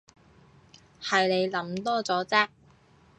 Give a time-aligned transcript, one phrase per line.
[0.99, 2.47] 係你諗多咗啫